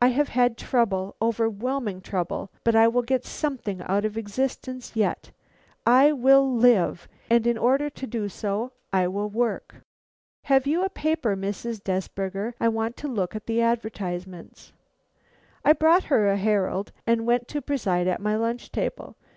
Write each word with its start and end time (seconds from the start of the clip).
I 0.00 0.10
have 0.10 0.28
had 0.28 0.56
trouble, 0.56 1.16
overwhelming 1.20 2.02
trouble, 2.02 2.52
but 2.62 2.76
I 2.76 2.86
will 2.86 3.02
get 3.02 3.24
something 3.24 3.82
out 3.82 4.04
of 4.04 4.16
existence 4.16 4.94
yet. 4.94 5.32
I 5.84 6.12
will 6.12 6.48
live, 6.54 7.08
and 7.28 7.48
in 7.48 7.58
order 7.58 7.90
to 7.90 8.06
do 8.06 8.28
so, 8.28 8.70
I 8.92 9.08
will 9.08 9.28
work. 9.28 9.82
Have 10.44 10.68
you 10.68 10.84
a 10.84 10.88
paper, 10.88 11.34
Mrs. 11.36 11.82
Desberger, 11.82 12.54
I 12.60 12.68
want 12.68 12.96
to 12.98 13.08
look 13.08 13.34
at 13.34 13.46
the 13.46 13.60
advertisements?' 13.60 14.72
I 15.64 15.72
brought 15.72 16.04
her 16.04 16.28
a 16.28 16.36
Herald 16.36 16.92
and 17.04 17.26
went 17.26 17.48
to 17.48 17.60
preside 17.60 18.06
at 18.06 18.20
my 18.20 18.36
lunch 18.36 18.70
table. 18.70 19.16